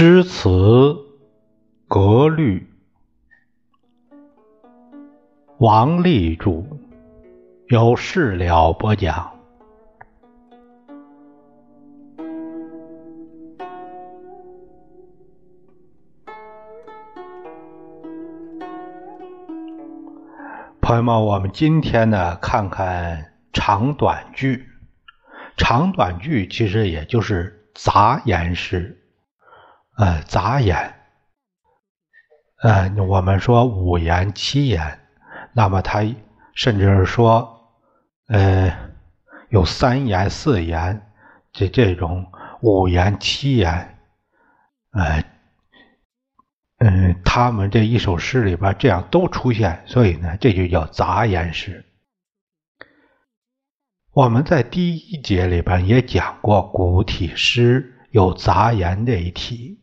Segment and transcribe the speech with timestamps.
[0.00, 0.96] 诗词
[1.88, 2.68] 格律，
[5.58, 6.64] 王立著，
[7.66, 9.32] 有事了播讲。
[20.80, 24.64] 朋友们，我们今天呢，看看长短句。
[25.56, 28.97] 长短句其实也就是杂言诗。
[29.98, 30.94] 呃，杂言，
[32.62, 35.00] 呃，我们说五言、七言，
[35.52, 36.04] 那么它
[36.54, 37.68] 甚至是说，
[38.28, 38.72] 呃，
[39.48, 41.04] 有三言、四言，
[41.50, 42.30] 这这种
[42.60, 43.98] 五言、七言，
[44.92, 45.24] 呃，
[46.78, 51.84] 嗯，他们这一首诗里边这样都出现，所以呢，这就叫杂言诗。
[54.12, 59.76] 我们在第一节里边也讲过，古体诗有杂言这一题。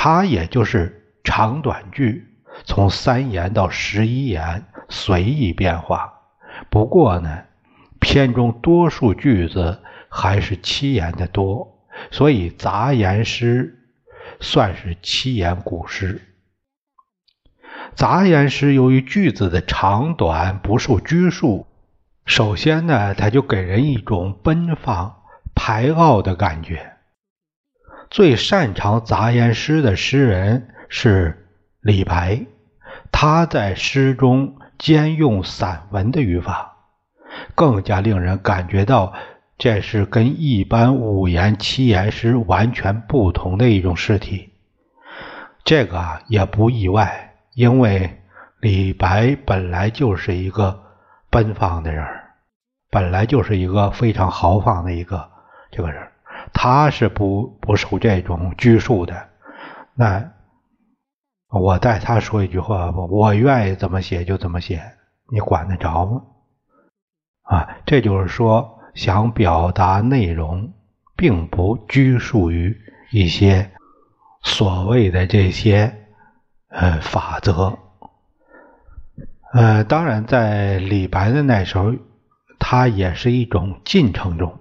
[0.00, 2.24] 它也就是长短句，
[2.64, 6.20] 从三言到十一言随意变化。
[6.70, 7.42] 不过呢，
[7.98, 13.76] 篇中多数句子还是七言的多，所以杂言诗
[14.38, 16.22] 算是七言古诗。
[17.96, 21.66] 杂言诗由于句子的长短不受拘束，
[22.24, 25.22] 首先呢，它就给人一种奔放、
[25.56, 26.92] 排傲的感觉。
[28.10, 31.46] 最擅长杂言诗的诗人是
[31.80, 32.46] 李白，
[33.12, 36.76] 他在诗中兼用散文的语法，
[37.54, 39.12] 更加令人感觉到
[39.58, 44.52] 这是跟一般五言七言诗完全不同的一种诗体。
[45.64, 48.22] 这个也不意外，因为
[48.60, 50.82] 李白本来就是一个
[51.28, 52.06] 奔放的人，
[52.90, 55.28] 本来就是一个非常豪放的一个
[55.70, 56.02] 这个人。
[56.52, 59.28] 他是不不受这种拘束的，
[59.94, 60.32] 那
[61.50, 64.82] 我代他说一句话吧，我愿意怎么写就怎么写，
[65.30, 66.22] 你管得着吗？
[67.42, 70.72] 啊，这就是说，想表达内容，
[71.16, 72.76] 并不拘束于
[73.10, 73.70] 一些
[74.42, 76.06] 所谓的这些
[76.68, 77.78] 呃法则。
[79.52, 81.94] 呃，当然，在李白的那时候，
[82.58, 84.60] 他也是一种进程中。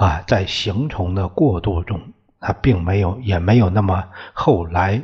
[0.00, 2.00] 啊，在形成的过渡中，
[2.40, 4.02] 它并没有，也没有那么
[4.32, 5.02] 后来，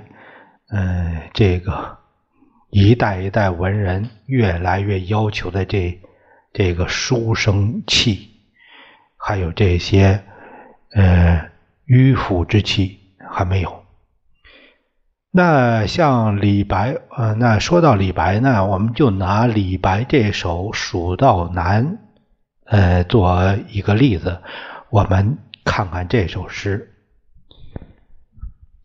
[0.70, 1.98] 嗯，这个
[2.70, 6.00] 一代一代文人越来越要求的这
[6.54, 8.30] 这个书生气，
[9.18, 10.24] 还有这些
[10.94, 11.50] 呃
[11.86, 12.98] 迂腐之气
[13.30, 13.84] 还没有。
[15.30, 21.86] 那像李白，呃，那说到李白呢，我们就拿李白这首《蜀道难》
[22.64, 24.40] 呃做一个例子。
[24.88, 26.94] 我们看看这首诗，“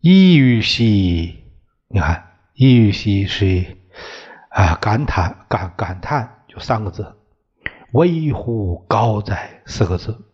[0.02, 1.44] 一于兮”，
[1.86, 3.76] 你看，“一于兮”是
[4.50, 7.14] 啊，感叹、感感叹，就三个字
[7.94, 10.26] ，“危乎高哉”四个字，“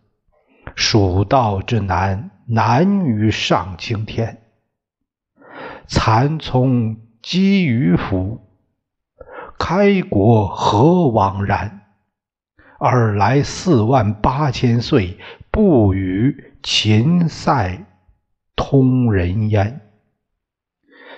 [0.75, 4.41] 蜀道之难，难于上青天。
[5.87, 8.41] 蚕丛积于府，
[9.59, 11.81] 开国何枉然？
[12.79, 15.19] 尔来四万八千岁。”
[15.61, 17.85] 不与秦塞
[18.55, 19.81] 通人烟。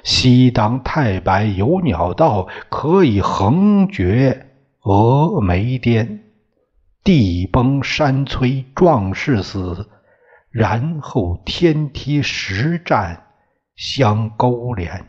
[0.03, 4.47] 西当太白有鸟道，可以横绝
[4.81, 6.23] 峨眉巅。
[7.03, 9.91] 地崩山摧壮士死，
[10.49, 13.27] 然后天梯石栈
[13.75, 15.07] 相勾连。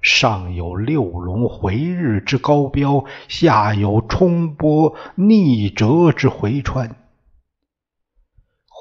[0.00, 6.98] 上有六龙回日之高标，下有冲波逆折之回川。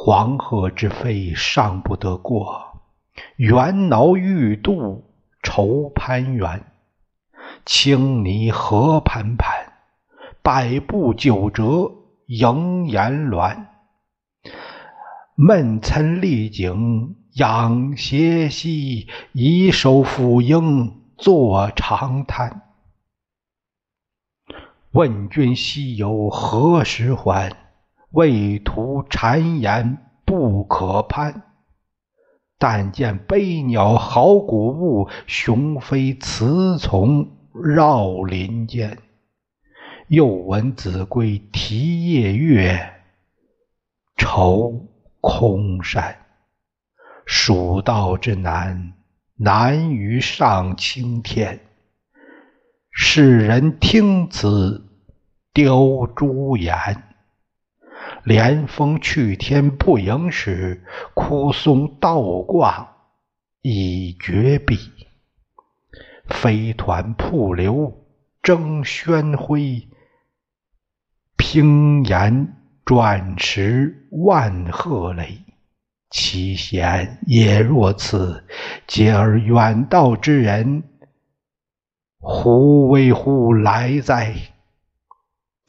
[0.02, 2.80] 黄河之飞尚不得过，
[3.36, 5.04] 猿猱欲度
[5.44, 6.72] 愁攀援。
[7.66, 9.74] 青泥何盘盘，
[10.42, 11.92] 百步九折
[12.28, 13.68] 萦岩峦。
[15.36, 22.62] 闷岑丽景仰斜溪，以手抚膺坐长叹。
[24.92, 27.69] 问君西游何时还？
[28.12, 31.44] 畏途谗言不可攀，
[32.58, 38.98] 但见悲鸟好古物，雄飞雌从绕林间。
[40.08, 42.94] 又闻子规啼夜月，
[44.18, 44.88] 愁
[45.22, 46.18] 空山。
[47.28, 48.94] 蜀道之难，
[49.36, 51.60] 难于上青天。
[52.92, 54.84] 世人听此，
[55.54, 57.04] 凋朱颜。
[58.24, 60.84] 连峰去天不应时，
[61.14, 62.96] 枯松倒挂
[63.62, 64.78] 已绝壁。
[66.28, 68.06] 飞团瀑流
[68.44, 69.88] 争喧辉，
[71.38, 72.56] 平岩
[72.86, 75.40] 转石万壑雷。
[76.12, 78.44] 其险也若此，
[78.88, 80.84] 嗟而远道之人，
[82.20, 84.36] 胡为乎来哉？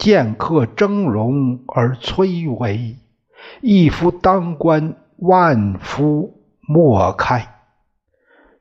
[0.01, 2.97] 剑客峥嵘而崔嵬，
[3.61, 7.55] 一夫当关，万夫莫开。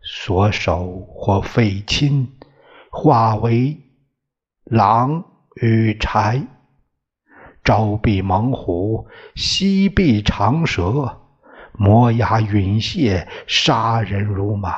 [0.01, 2.33] 所守或废亲，
[2.91, 3.77] 化为
[4.65, 5.24] 狼
[5.62, 6.45] 与豺；
[7.63, 11.21] 朝避猛虎，夕避长蛇，
[11.71, 14.74] 摩崖云蟹，杀人如麻。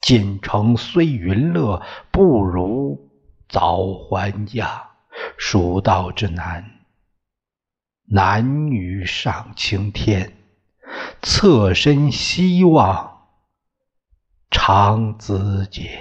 [0.00, 3.09] 锦城虽云乐，不如。
[3.50, 4.90] 早还家，
[5.36, 6.64] 蜀道之难。
[8.06, 10.32] 男女上青天，
[11.20, 13.26] 侧身西望，
[14.52, 15.98] 长子节。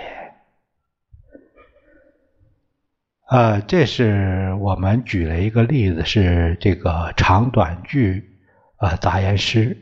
[3.30, 8.40] 呃，这是我们举了一个例子，是这个长短句
[8.78, 9.76] 呃杂言诗。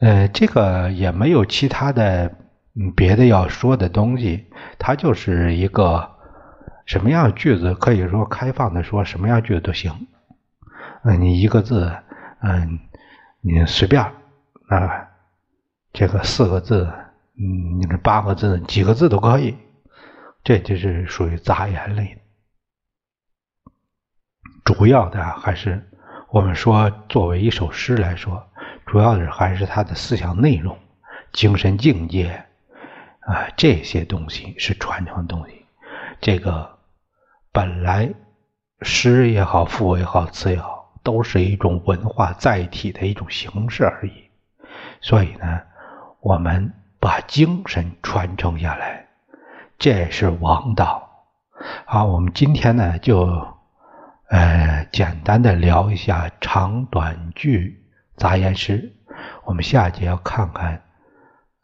[0.00, 2.34] 呃，这个也没有其他的。
[2.76, 4.46] 嗯，别的要说的东西，
[4.78, 6.08] 它就是一个
[6.86, 10.06] 什么样句子，可以说开放的说，什么样句子都行。
[11.02, 11.92] 嗯，你一个字，
[12.42, 12.78] 嗯，
[13.40, 15.08] 你随便啊，
[15.92, 16.92] 这个四个字，
[17.36, 19.56] 嗯，你这八个字，几个字都可以，
[20.44, 22.22] 这就是属于杂言类。
[24.64, 25.90] 主要的还是
[26.28, 28.46] 我们说，作为一首诗来说，
[28.86, 30.78] 主要的还是它的思想内容、
[31.32, 32.46] 精神境界。
[33.30, 35.64] 啊，这些东西是传承的东西。
[36.20, 36.78] 这个
[37.52, 38.12] 本来
[38.82, 44.24] 诗也好，赋也好，词也好，都是一种文化载体的一种形式而已。
[45.00, 45.60] 所以呢，
[46.18, 49.06] 我们把精神传承下来，
[49.78, 51.08] 这是王道。
[51.84, 53.46] 好，我们今天呢，就
[54.28, 57.80] 呃简单的聊一下长短句
[58.16, 58.92] 杂言诗。
[59.44, 60.82] 我们下节要看看。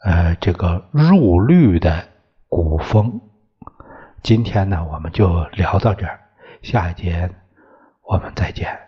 [0.04, 2.06] 呃，这个入律的
[2.48, 3.20] 古风，
[4.22, 6.20] 今天呢，我们就聊到这儿，
[6.62, 7.31] 下一节
[8.02, 8.85] 我们再见。